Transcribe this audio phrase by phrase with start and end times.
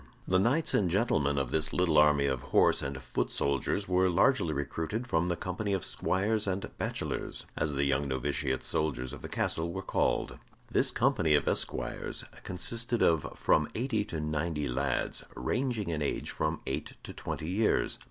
[0.27, 4.51] The knights and gentlemen of this little army of horse and foot soldiers were largely
[4.51, 9.29] recruited from the company of squires and bachelors, as the young novitiate soldiers of the
[9.29, 10.39] castle were called.
[10.71, 16.61] This company of esquires consisted of from eighty to ninety lads, ranging in age from
[16.65, 17.99] eight to twenty years.